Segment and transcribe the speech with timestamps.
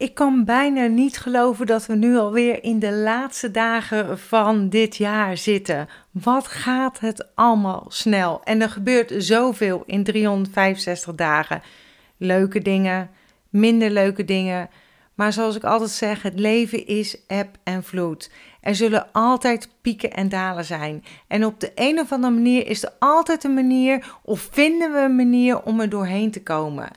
[0.00, 4.96] ik kan bijna niet geloven dat we nu alweer in de laatste dagen van dit
[4.96, 5.88] jaar zitten.
[6.10, 8.40] Wat gaat het allemaal snel?
[8.44, 11.62] En er gebeurt zoveel in 365 dagen.
[12.16, 13.10] Leuke dingen,
[13.50, 14.70] minder leuke dingen.
[15.14, 18.30] Maar zoals ik altijd zeg, het leven is eb en vloed.
[18.60, 21.04] Er zullen altijd pieken en dalen zijn.
[21.28, 24.98] En op de een of andere manier is er altijd een manier, of vinden we
[24.98, 26.90] een manier om er doorheen te komen.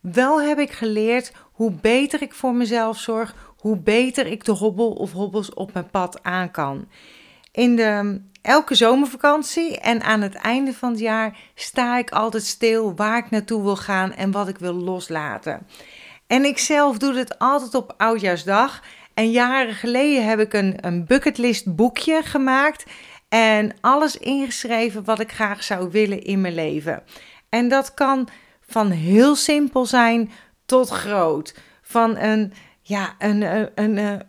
[0.00, 4.90] Wel heb ik geleerd hoe beter ik voor mezelf zorg, hoe beter ik de hobbel
[4.90, 6.88] of hobbels op mijn pad aan kan.
[7.52, 12.94] In de, elke zomervakantie en aan het einde van het jaar sta ik altijd stil
[12.94, 15.66] waar ik naartoe wil gaan en wat ik wil loslaten.
[16.26, 18.82] En ik zelf doe het altijd op Oudjaarsdag.
[19.14, 22.84] En jaren geleden heb ik een, een bucketlist boekje gemaakt
[23.28, 27.02] en alles ingeschreven wat ik graag zou willen in mijn leven.
[27.48, 28.28] En dat kan
[28.60, 30.30] van heel simpel zijn
[30.70, 31.54] tot groot.
[31.82, 32.52] Van een,
[32.82, 34.22] ja, een, een, een,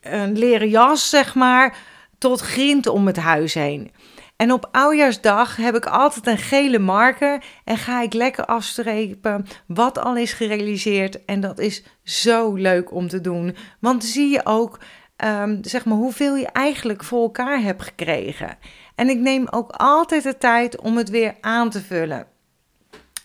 [0.00, 1.76] een, leren jas, zeg maar,
[2.18, 3.90] tot grind om het huis heen.
[4.36, 9.98] En op oudjaarsdag heb ik altijd een gele marker en ga ik lekker afstrepen wat
[9.98, 11.24] al is gerealiseerd.
[11.24, 13.56] En dat is zo leuk om te doen.
[13.80, 14.78] Want zie je ook
[15.24, 18.58] um, zeg maar, hoeveel je eigenlijk voor elkaar hebt gekregen.
[18.94, 22.26] En ik neem ook altijd de tijd om het weer aan te vullen.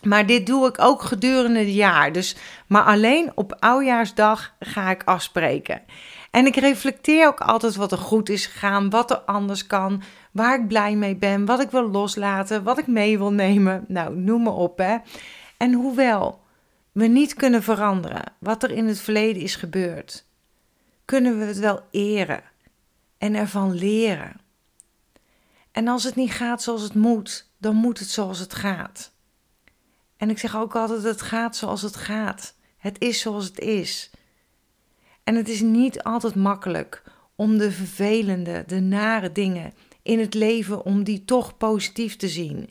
[0.06, 2.12] Maar dit doe ik ook gedurende het jaar.
[2.12, 5.82] Dus, maar alleen op oudjaarsdag ga ik afspreken.
[6.30, 10.60] En ik reflecteer ook altijd wat er goed is gegaan, wat er anders kan, waar
[10.60, 13.84] ik blij mee ben, wat ik wil loslaten, wat ik mee wil nemen.
[13.88, 14.96] Nou, noem maar op hè.
[15.56, 16.40] En hoewel
[16.92, 20.24] we niet kunnen veranderen wat er in het verleden is gebeurd,
[21.04, 22.42] kunnen we het wel eren
[23.18, 24.40] en ervan leren.
[25.72, 29.14] En als het niet gaat zoals het moet, dan moet het zoals het gaat.
[30.16, 32.54] En ik zeg ook altijd: het gaat zoals het gaat.
[32.76, 34.10] Het is zoals het is.
[35.24, 37.02] En het is niet altijd makkelijk
[37.34, 39.72] om de vervelende, de nare dingen
[40.02, 42.70] in het leven, om die toch positief te zien.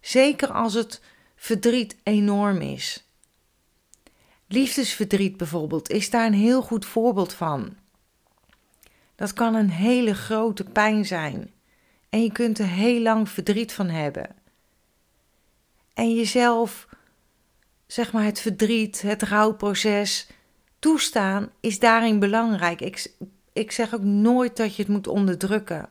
[0.00, 1.02] Zeker als het
[1.36, 3.06] verdriet enorm is.
[4.48, 7.76] Liefdesverdriet bijvoorbeeld is daar een heel goed voorbeeld van.
[9.14, 11.50] Dat kan een hele grote pijn zijn.
[12.08, 14.35] En je kunt er heel lang verdriet van hebben.
[15.96, 16.88] En jezelf,
[17.86, 20.28] zeg maar, het verdriet, het rouwproces
[20.78, 22.80] toestaan is daarin belangrijk.
[22.80, 23.12] Ik,
[23.52, 25.88] ik zeg ook nooit dat je het moet onderdrukken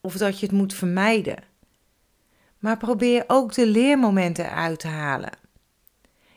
[0.00, 1.36] of dat je het moet vermijden.
[2.58, 5.38] Maar probeer ook de leermomenten eruit te halen.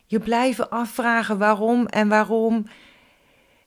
[0.05, 2.67] Je blijven afvragen waarom en waarom.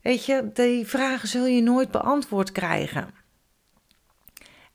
[0.03, 3.15] Weet je, die vragen zul je nooit beantwoord krijgen.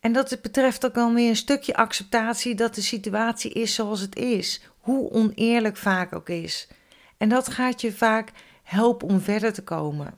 [0.01, 4.61] En dat betreft ook alweer een stukje acceptatie dat de situatie is zoals het is.
[4.79, 6.67] Hoe oneerlijk vaak ook is.
[7.17, 8.31] En dat gaat je vaak
[8.63, 10.13] helpen om verder te komen.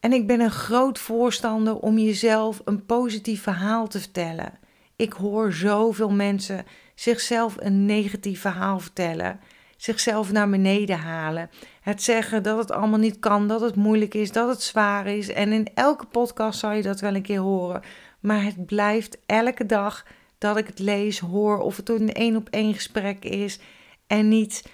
[0.00, 4.58] En ik ben een groot voorstander om jezelf een positief verhaal te vertellen.
[4.96, 6.64] Ik hoor zoveel mensen
[6.94, 9.40] zichzelf een negatief verhaal vertellen,
[9.76, 11.50] zichzelf naar beneden halen.
[11.80, 15.28] Het zeggen dat het allemaal niet kan, dat het moeilijk is, dat het zwaar is.
[15.28, 17.82] En in elke podcast zal je dat wel een keer horen.
[18.22, 20.06] Maar het blijft elke dag
[20.38, 23.58] dat ik het lees, hoor, of het een één op één gesprek is.
[24.06, 24.64] En niet,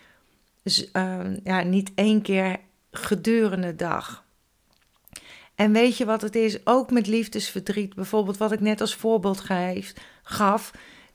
[0.93, 2.61] uh, ja, niet één keer
[2.91, 4.25] gedurende dag.
[5.55, 6.67] En weet je wat het is?
[6.67, 9.45] Ook met liefdesverdriet, bijvoorbeeld wat ik net als voorbeeld
[10.23, 10.71] gaf.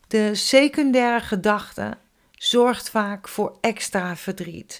[0.07, 1.97] De secundaire gedachte
[2.31, 4.79] zorgt vaak voor extra verdriet.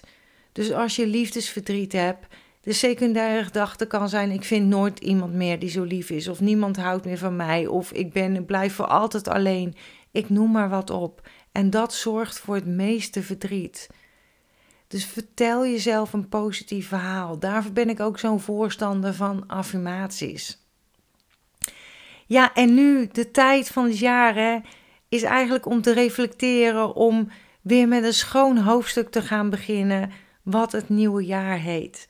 [0.52, 2.26] Dus als je liefdesverdriet hebt,
[2.64, 6.40] de secundaire gedachte kan zijn: ik vind nooit iemand meer die zo lief is, of
[6.40, 9.74] niemand houdt meer van mij, of ik ben, blijf voor altijd alleen.
[10.10, 11.28] Ik noem maar wat op.
[11.52, 13.88] En dat zorgt voor het meeste verdriet.
[14.88, 17.38] Dus vertel jezelf een positief verhaal.
[17.38, 20.58] Daarvoor ben ik ook zo'n voorstander van affirmaties.
[22.26, 24.62] Ja, en nu de tijd van het jaar
[25.08, 27.28] is eigenlijk om te reflecteren, om
[27.62, 30.10] weer met een schoon hoofdstuk te gaan beginnen,
[30.42, 32.06] wat het nieuwe jaar heet.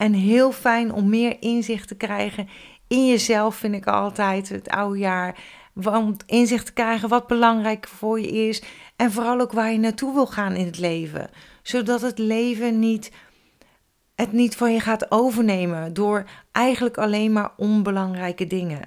[0.00, 2.48] En heel fijn om meer inzicht te krijgen
[2.88, 5.38] in jezelf, vind ik altijd, het oude jaar.
[5.74, 8.62] Om inzicht te krijgen wat belangrijk voor je is.
[8.96, 11.30] En vooral ook waar je naartoe wil gaan in het leven.
[11.62, 13.12] Zodat het leven niet,
[14.14, 18.82] het niet van je gaat overnemen door eigenlijk alleen maar onbelangrijke dingen.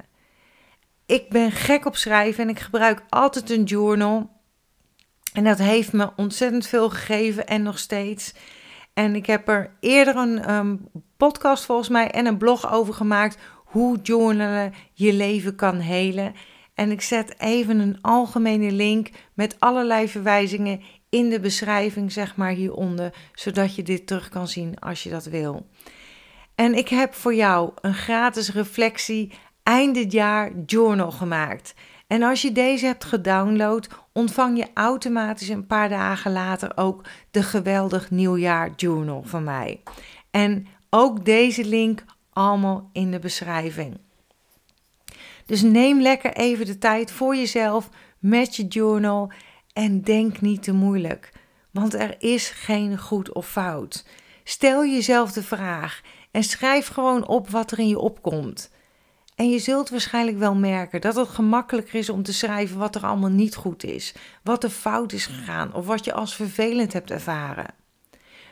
[1.06, 4.30] Ik ben gek op schrijven en ik gebruik altijd een journal.
[5.34, 8.34] En dat heeft me ontzettend veel gegeven en nog steeds.
[8.94, 10.88] En ik heb er eerder een um,
[11.18, 16.34] podcast volgens mij en een blog over gemaakt hoe journalen je leven kan helen.
[16.74, 22.52] En ik zet even een algemene link met allerlei verwijzingen in de beschrijving, zeg maar
[22.52, 25.66] hieronder, zodat je dit terug kan zien als je dat wil.
[26.56, 29.32] En ik heb voor jou een gratis reflectie
[29.64, 31.74] eind dit jaar journal gemaakt.
[32.14, 37.44] En als je deze hebt gedownload, ontvang je automatisch een paar dagen later ook de
[37.44, 39.82] geweldig nieuwjaar journal van mij.
[40.32, 43.98] En ook deze link allemaal in de beschrijving.
[45.46, 47.90] Dus neem lekker even de tijd voor jezelf
[48.20, 49.32] met je journal
[49.74, 51.32] en denk niet te moeilijk,
[51.72, 54.06] want er is geen goed of fout.
[54.44, 56.02] Stel jezelf de vraag
[56.32, 58.72] en schrijf gewoon op wat er in je opkomt.
[59.44, 63.06] En je zult waarschijnlijk wel merken dat het gemakkelijker is om te schrijven wat er
[63.06, 67.12] allemaal niet goed is, wat er fout is gegaan of wat je als vervelend hebt
[67.12, 67.74] ervaren.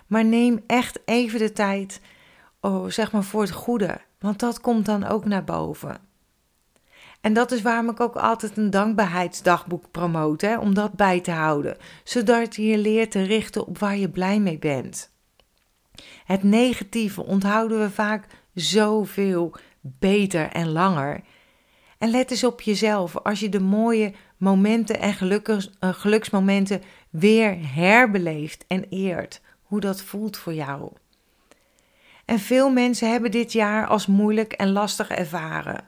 [0.07, 2.01] Maar neem echt even de tijd,
[2.61, 5.97] oh, zeg maar voor het goede, want dat komt dan ook naar boven.
[7.21, 11.31] En dat is waarom ik ook altijd een dankbaarheidsdagboek promote, hè, om dat bij te
[11.31, 15.11] houden, zodat je je leert te richten op waar je blij mee bent.
[16.25, 21.21] Het negatieve onthouden we vaak zoveel beter en langer.
[21.97, 28.65] En let eens op jezelf als je de mooie momenten en uh, geluksmomenten weer herbeleeft
[28.67, 30.91] en eert, hoe dat voelt voor jou.
[32.25, 35.87] En veel mensen hebben dit jaar als moeilijk en lastig ervaren,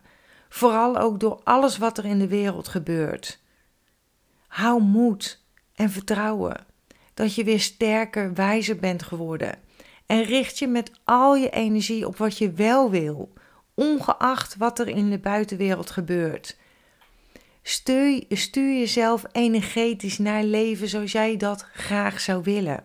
[0.50, 3.42] vooral ook door alles wat er in de wereld gebeurt.
[4.48, 5.44] Hou moed
[5.76, 6.66] en vertrouwen
[7.14, 9.56] dat je weer sterker, wijzer bent geworden.
[10.06, 13.33] En richt je met al je energie op wat je wel wil,
[13.74, 16.58] ongeacht wat er in de buitenwereld gebeurt.
[17.62, 22.84] Stuur, stuur jezelf energetisch naar leven zoals jij dat graag zou willen.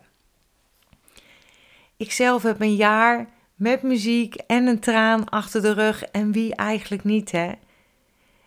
[1.97, 6.55] Ik zelf heb een jaar met muziek en een traan achter de rug en wie
[6.55, 7.51] eigenlijk niet, hè?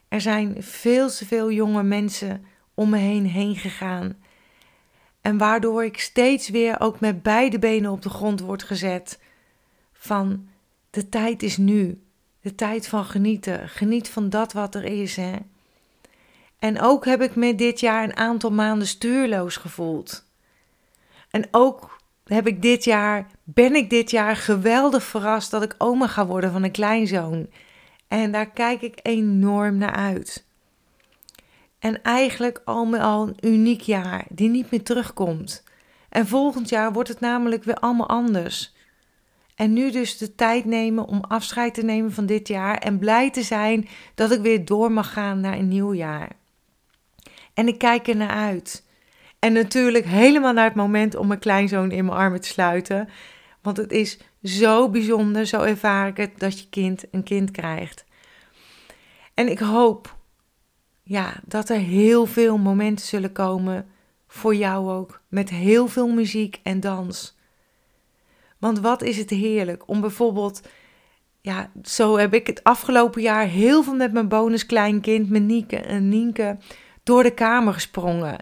[0.09, 4.17] Er zijn veel te veel jonge mensen om me heen heen gegaan.
[5.21, 9.21] En waardoor ik steeds weer ook met beide benen op de grond word gezet
[9.93, 10.49] van
[10.91, 12.03] de tijd is nu.
[12.43, 13.69] De tijd van genieten.
[13.69, 15.17] Geniet van dat wat er is.
[15.17, 15.33] Hè?
[16.59, 20.25] En ook heb ik me dit jaar een aantal maanden stuurloos gevoeld.
[21.31, 26.07] En ook heb ik dit jaar, ben ik dit jaar geweldig verrast dat ik oma
[26.07, 27.47] ga worden van een kleinzoon.
[28.09, 30.45] En daar kijk ik enorm naar uit.
[31.79, 35.65] En eigenlijk al met al een uniek jaar die niet meer terugkomt.
[36.09, 38.72] En volgend jaar wordt het namelijk weer allemaal anders.
[39.63, 43.31] En nu dus de tijd nemen om afscheid te nemen van dit jaar en blij
[43.31, 46.31] te zijn dat ik weer door mag gaan naar een nieuw jaar.
[47.55, 48.87] En ik kijk er naar uit.
[49.39, 53.09] En natuurlijk helemaal naar het moment om mijn kleinzoon in mijn armen te sluiten.
[53.61, 58.05] Want het is zo bijzonder, zo ervaar ik het, dat je kind een kind krijgt.
[59.35, 60.17] En ik hoop
[61.03, 63.87] ja, dat er heel veel momenten zullen komen,
[64.27, 67.41] voor jou ook, met heel veel muziek en dans.
[68.63, 70.61] Want wat is het heerlijk om bijvoorbeeld,
[71.41, 76.09] ja, zo heb ik het afgelopen jaar heel veel met mijn bonuskleinkind, mijn Nieke en
[76.09, 76.57] Nienke,
[77.03, 78.37] door de kamer gesprongen.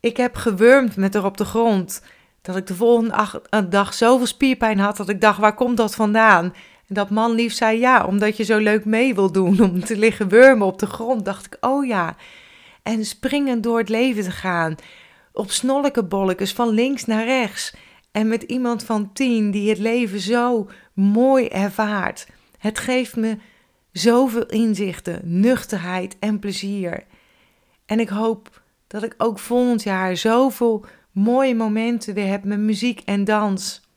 [0.00, 2.02] Ik heb gewurmd met haar op de grond.
[2.40, 6.44] Dat ik de volgende dag zoveel spierpijn had dat ik dacht, waar komt dat vandaan?
[6.88, 9.96] En dat man lief zei, ja, omdat je zo leuk mee wil doen om te
[9.96, 11.24] liggen wurmen op de grond.
[11.24, 12.16] Dacht ik, oh ja.
[12.82, 14.74] En springen door het leven te gaan.
[15.32, 16.06] Op snolleke
[16.54, 17.74] van links naar rechts.
[18.12, 22.26] En met iemand van tien die het leven zo mooi ervaart.
[22.58, 23.38] Het geeft me
[23.92, 27.04] zoveel inzichten, nuchterheid en plezier.
[27.86, 33.00] En ik hoop dat ik ook volgend jaar zoveel mooie momenten weer heb met muziek
[33.00, 33.88] en dans.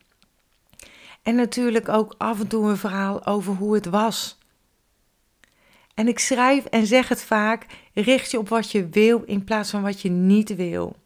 [1.22, 4.38] En natuurlijk ook af en toe een verhaal over hoe het was.
[5.94, 9.70] En ik schrijf en zeg het vaak: richt je op wat je wil in plaats
[9.70, 10.96] van wat je niet wil.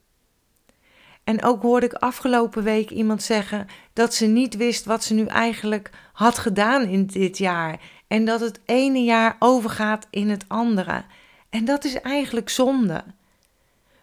[1.24, 5.26] En ook hoorde ik afgelopen week iemand zeggen dat ze niet wist wat ze nu
[5.26, 7.80] eigenlijk had gedaan in dit jaar.
[8.06, 11.04] En dat het ene jaar overgaat in het andere.
[11.50, 13.04] En dat is eigenlijk zonde.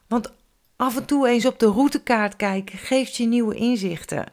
[0.08, 0.34] Want
[0.76, 4.26] af en toe eens op de routekaart kijken geeft je nieuwe inzichten.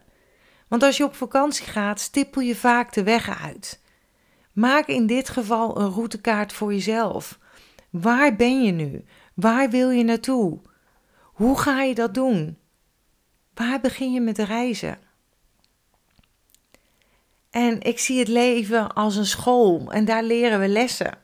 [0.69, 3.81] Want als je op vakantie gaat, stippel je vaak de weg uit.
[4.53, 7.39] Maak in dit geval een routekaart voor jezelf.
[7.91, 9.05] Waar ben je nu?
[9.35, 10.61] Waar wil je naartoe?
[11.23, 12.59] Hoe ga je dat doen?
[13.55, 14.99] Waar begin je met reizen?
[17.51, 21.19] En ik zie het leven als een school en daar leren we lessen.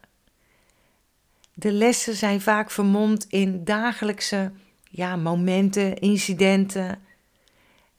[1.54, 4.52] De lessen zijn vaak vermomd in dagelijkse
[4.90, 7.02] ja, momenten, incidenten.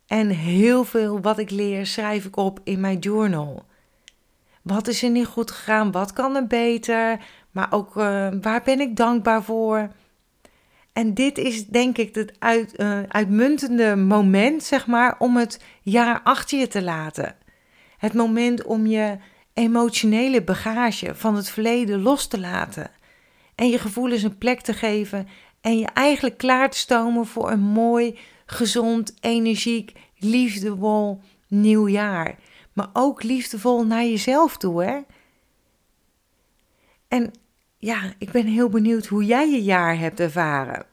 [0.07, 3.65] En heel veel wat ik leer schrijf ik op in mijn journal.
[4.61, 5.91] Wat is er niet goed gegaan?
[5.91, 7.19] Wat kan er beter?
[7.51, 9.91] Maar ook uh, waar ben ik dankbaar voor?
[10.93, 16.21] En dit is denk ik het uit, uh, uitmuntende moment, zeg maar, om het jaar
[16.23, 17.35] achter je te laten.
[17.97, 19.17] Het moment om je
[19.53, 22.91] emotionele bagage van het verleden los te laten.
[23.55, 25.27] En je gevoelens een plek te geven
[25.61, 32.35] en je eigenlijk klaar te stomen voor een mooi, gezond, energiek, liefdevol nieuw jaar.
[32.73, 34.99] Maar ook liefdevol naar jezelf toe, hè?
[37.07, 37.31] En
[37.81, 40.85] ja, ik ben heel benieuwd hoe jij je jaar hebt ervaren.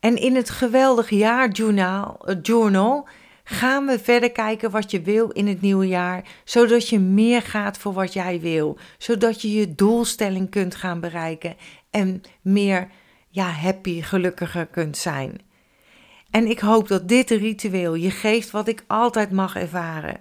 [0.00, 3.08] En in het geweldig jaarjournal uh, journal
[3.44, 7.78] gaan we verder kijken wat je wil in het nieuwe jaar, zodat je meer gaat
[7.78, 11.56] voor wat jij wil, zodat je je doelstelling kunt gaan bereiken
[11.90, 12.88] en meer
[13.28, 15.40] ja, happy, gelukkiger kunt zijn.
[16.30, 20.20] En ik hoop dat dit ritueel je geeft wat ik altijd mag ervaren.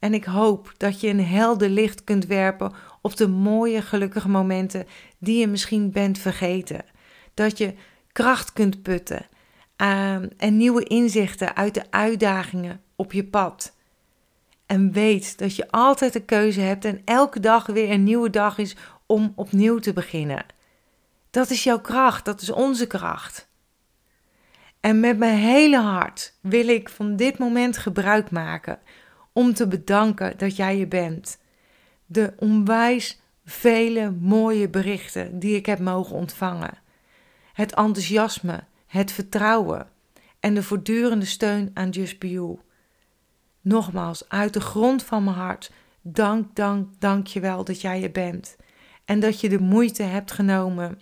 [0.00, 4.86] En ik hoop dat je een helder licht kunt werpen op de mooie, gelukkige momenten
[5.18, 6.84] die je misschien bent vergeten.
[7.34, 7.74] Dat je
[8.12, 9.26] kracht kunt putten
[9.76, 13.76] uh, en nieuwe inzichten uit de uitdagingen op je pad.
[14.66, 18.58] En weet dat je altijd een keuze hebt en elke dag weer een nieuwe dag
[18.58, 18.76] is
[19.06, 20.44] om opnieuw te beginnen.
[21.30, 23.48] Dat is jouw kracht, dat is onze kracht.
[24.80, 28.78] En met mijn hele hart wil ik van dit moment gebruik maken
[29.32, 31.38] om te bedanken dat jij je bent.
[32.06, 36.78] De onwijs vele mooie berichten die ik heb mogen ontvangen.
[37.52, 39.88] Het enthousiasme, het vertrouwen
[40.40, 42.16] en de voortdurende steun aan Just.
[43.60, 45.72] Nogmaals, uit de grond van mijn hart,
[46.02, 48.56] dank, dank, dank je wel dat jij je bent.
[49.04, 51.00] En dat je de moeite hebt genomen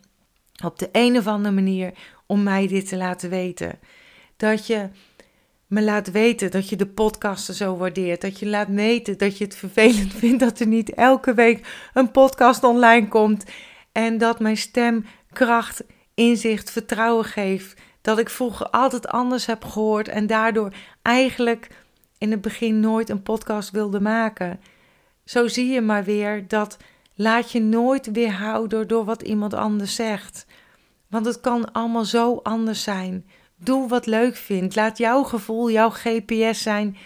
[0.65, 1.93] op de een of andere manier
[2.27, 3.79] om mij dit te laten weten.
[4.37, 4.89] Dat je
[5.69, 8.21] me laat weten dat je de podcasten zo waardeert.
[8.21, 12.11] Dat je laat weten dat je het vervelend vindt dat er niet elke week een
[12.11, 13.45] podcast online komt.
[13.93, 15.85] En dat mijn stem kracht,
[16.15, 17.81] inzicht, vertrouwen geeft.
[18.01, 20.73] Dat ik vroeger altijd anders heb gehoord en daardoor
[21.03, 21.69] eigenlijk
[22.19, 24.61] in het begin nooit een podcast wilde maken.
[25.25, 26.77] Zo zie je maar weer dat
[27.15, 30.47] laat je nooit weerhouden door wat iemand anders zegt.
[31.09, 33.27] Want het kan allemaal zo anders zijn.
[33.59, 34.75] Doe wat leuk vindt.
[34.75, 36.97] Laat jouw gevoel jouw GPS zijn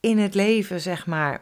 [0.00, 1.40] in het leven, zeg maar.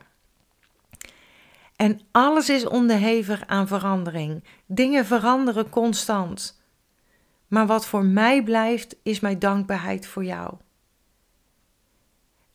[1.76, 4.44] En alles is onderhevig aan verandering.
[4.66, 6.62] Dingen veranderen constant.
[7.48, 10.54] Maar wat voor mij blijft, is mijn dankbaarheid voor jou.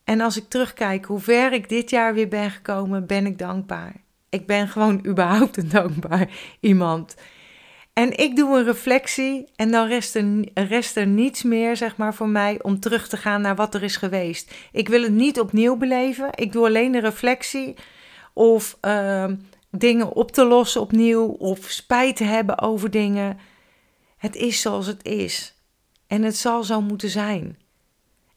[0.03, 3.95] En als ik terugkijk hoe ver ik dit jaar weer ben gekomen, ben ik dankbaar.
[4.29, 7.15] Ik ben gewoon überhaupt een dankbaar iemand.
[7.99, 12.13] En ik doe een reflectie en dan rest er, rest er niets meer, zeg maar,
[12.13, 14.53] voor mij om terug te gaan naar wat er is geweest.
[14.71, 16.29] Ik wil het niet opnieuw beleven.
[16.35, 17.75] Ik doe alleen een reflectie
[18.33, 19.25] of uh,
[19.71, 23.37] dingen op te lossen opnieuw of spijt te hebben over dingen.
[24.17, 25.55] Het is zoals het is
[26.07, 27.57] en het zal zo moeten zijn.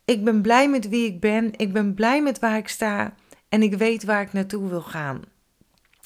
[0.05, 3.15] Ik ben blij met wie ik ben, ik ben blij met waar ik sta
[3.49, 5.23] en ik weet waar ik naartoe wil gaan.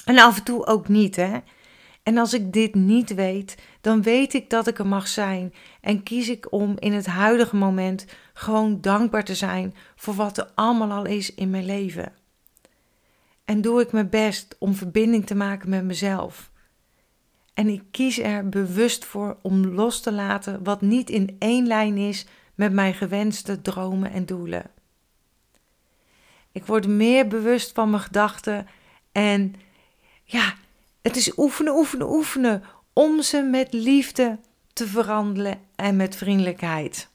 [0.05, 1.39] En af en toe ook niet, hè.
[2.07, 6.03] En als ik dit niet weet, dan weet ik dat ik er mag zijn en
[6.03, 10.93] kies ik om in het huidige moment gewoon dankbaar te zijn voor wat er allemaal
[10.93, 12.13] al is in mijn leven.
[13.45, 16.51] En doe ik mijn best om verbinding te maken met mezelf.
[17.55, 21.97] En ik kies er bewust voor om los te laten wat niet in één lijn
[21.97, 24.71] is met mijn gewenste dromen en doelen.
[26.53, 28.67] Ik word meer bewust van mijn gedachten
[29.13, 29.55] en
[30.25, 30.55] ja,
[31.07, 34.39] het is oefenen, oefenen, oefenen om ze met liefde
[34.73, 37.09] te veranderen en met vriendelijkheid.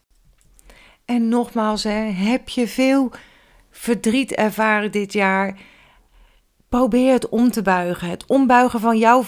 [1.05, 3.12] En nogmaals, hè, heb je veel
[3.71, 5.60] verdriet ervaren dit jaar?
[6.69, 8.10] Probeer het om te buigen.
[8.10, 9.25] Het ombuigen van jouw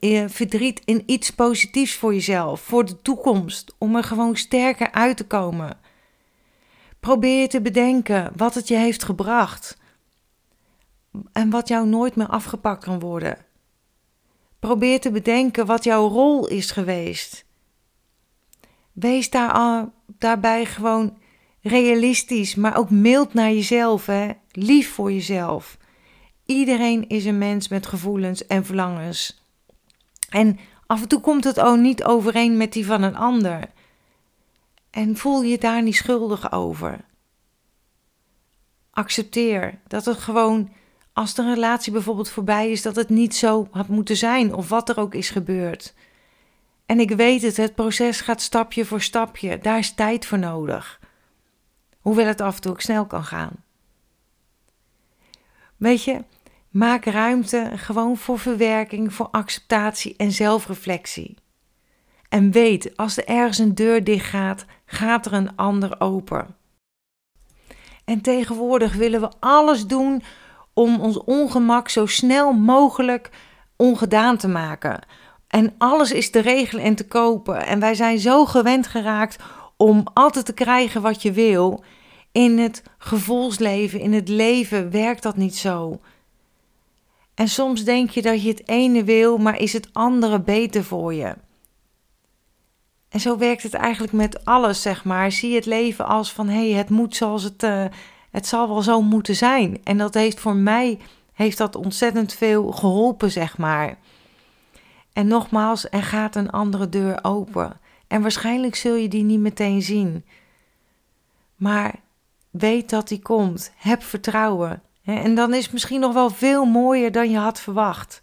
[0.00, 5.16] eh, verdriet in iets positiefs voor jezelf, voor de toekomst, om er gewoon sterker uit
[5.16, 5.78] te komen.
[7.00, 9.78] Probeer te bedenken wat het je heeft gebracht
[11.32, 13.50] en wat jou nooit meer afgepakt kan worden.
[14.62, 17.44] Probeer te bedenken wat jouw rol is geweest.
[18.92, 19.88] Wees daar,
[20.18, 21.18] daarbij gewoon
[21.60, 24.30] realistisch, maar ook mild naar jezelf, hè?
[24.50, 25.78] lief voor jezelf.
[26.46, 29.44] Iedereen is een mens met gevoelens en verlangens.
[30.28, 33.70] En af en toe komt het ook niet overeen met die van een ander.
[34.90, 37.04] En voel je daar niet schuldig over.
[38.90, 40.70] Accepteer dat het gewoon
[41.12, 44.88] als de relatie bijvoorbeeld voorbij is, dat het niet zo had moeten zijn of wat
[44.88, 45.94] er ook is gebeurd.
[46.86, 49.58] En ik weet het, het proces gaat stapje voor stapje.
[49.58, 51.00] Daar is tijd voor nodig.
[52.00, 53.52] Hoewel het af en toe ook snel kan gaan.
[55.76, 56.24] Weet je,
[56.70, 61.36] maak ruimte gewoon voor verwerking, voor acceptatie en zelfreflectie.
[62.28, 66.56] En weet, als er ergens een deur dicht gaat, gaat er een ander open.
[68.04, 70.22] En tegenwoordig willen we alles doen
[70.74, 73.30] om ons ongemak zo snel mogelijk
[73.76, 75.00] ongedaan te maken.
[75.48, 77.66] En alles is te regelen en te kopen.
[77.66, 79.42] En wij zijn zo gewend geraakt
[79.76, 81.84] om altijd te krijgen wat je wil.
[82.32, 86.00] In het gevoelsleven, in het leven werkt dat niet zo.
[87.34, 91.14] En soms denk je dat je het ene wil, maar is het andere beter voor
[91.14, 91.34] je.
[93.08, 95.32] En zo werkt het eigenlijk met alles, zeg maar.
[95.32, 97.84] Zie het leven als van, hé, hey, het moet zoals het, uh,
[98.32, 99.80] het zal wel zo moeten zijn.
[99.84, 100.98] En dat heeft voor mij,
[101.32, 103.96] heeft dat ontzettend veel geholpen, zeg maar.
[105.12, 107.80] En nogmaals, er gaat een andere deur open.
[108.06, 110.24] En waarschijnlijk zul je die niet meteen zien.
[111.56, 111.94] Maar
[112.50, 113.72] weet dat die komt.
[113.76, 114.82] Heb vertrouwen.
[115.04, 118.20] En dan is het misschien nog wel veel mooier dan je had verwacht.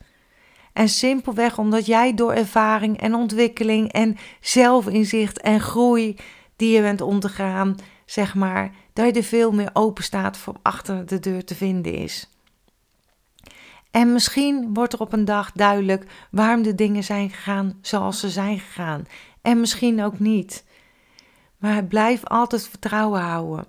[0.74, 6.16] En simpelweg omdat jij door ervaring en ontwikkeling en zelfinzicht en groei
[6.56, 7.76] die je bent ondergaan,
[8.06, 11.94] zeg maar, dat je er veel meer open staat voor achter de deur te vinden
[11.94, 12.30] is.
[13.92, 18.30] En misschien wordt er op een dag duidelijk waarom de dingen zijn gegaan zoals ze
[18.30, 19.08] zijn gegaan.
[19.42, 20.66] En misschien ook niet.
[21.58, 23.66] Maar blijf altijd vertrouwen houden.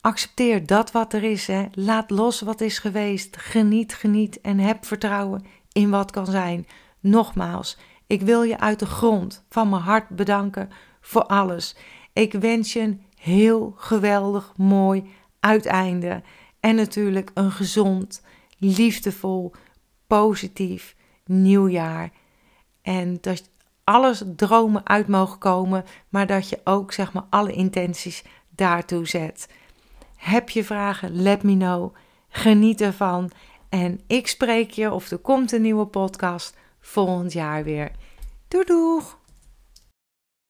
[0.00, 1.46] Accepteer dat wat er is.
[1.46, 1.66] Hè.
[1.72, 3.36] Laat los wat is geweest.
[3.36, 6.66] Geniet, geniet en heb vertrouwen in wat kan zijn.
[7.00, 10.70] Nogmaals, ik wil je uit de grond van mijn hart bedanken
[11.00, 11.76] voor alles.
[12.12, 15.10] Ik wens je een heel geweldig mooi
[15.40, 16.22] uiteinde.
[16.60, 18.22] En natuurlijk een gezond,
[18.58, 19.52] liefdevol,
[20.06, 22.10] positief nieuwjaar.
[22.82, 23.50] En dat
[23.84, 29.48] alles dromen uit mogen komen, maar dat je ook zeg maar alle intenties daartoe zet.
[30.16, 31.22] Heb je vragen?
[31.22, 31.94] Let me know.
[32.28, 33.30] Geniet ervan.
[33.68, 37.90] En ik spreek je of er komt een nieuwe podcast volgend jaar weer.
[38.48, 39.20] Doei doeg!